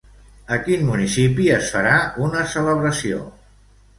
[0.55, 1.93] A quin municipi es farà
[2.29, 3.21] una celebració?